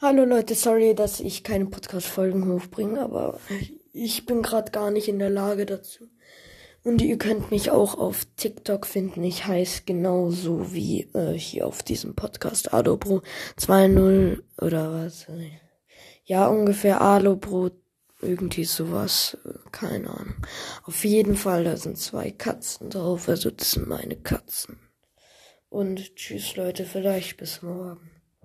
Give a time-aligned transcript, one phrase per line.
[0.00, 3.40] Hallo Leute, sorry, dass ich keine Podcast-Folgen hochbringe, aber
[3.92, 6.04] ich bin gerade gar nicht in der Lage dazu.
[6.84, 9.24] Und ihr könnt mich auch auf TikTok finden.
[9.24, 13.22] Ich heiße genauso wie äh, hier auf diesem Podcast Adobro
[13.58, 15.24] 2.0 oder was.
[15.24, 15.50] Äh,
[16.22, 17.72] ja, ungefähr Adobro,
[18.22, 19.36] irgendwie sowas.
[19.44, 20.46] Äh, keine Ahnung.
[20.84, 23.28] Auf jeden Fall, da sind zwei Katzen drauf.
[23.28, 24.78] Also das sind meine Katzen.
[25.68, 28.17] Und tschüss Leute, vielleicht bis morgen.